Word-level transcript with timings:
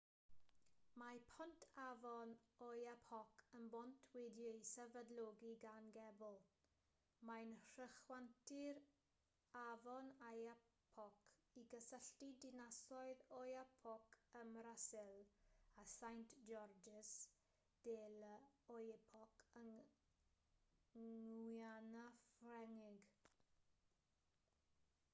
mae 0.99 1.19
pont 1.31 1.63
afon 1.79 2.31
oyapock 2.67 3.41
yn 3.57 3.67
bont 3.75 4.05
wedi'i 4.15 4.61
sefydlogi 4.69 5.51
gan 5.65 5.89
gebl 5.97 6.39
mae'n 7.31 7.51
rhychwantu'r 7.75 8.79
afon 9.65 10.09
oyapock 10.31 11.29
i 11.63 11.67
gysylltu 11.75 12.31
dinasoedd 12.47 13.21
oiapoque 13.43 14.23
ym 14.41 14.55
mrasil 14.57 15.23
â 15.85 15.87
saint-georges 15.93 17.13
de 17.87 17.97
l'oyapock 18.17 19.47
yng 19.65 19.73
nguiana 20.99 22.09
ffrengig 22.35 23.13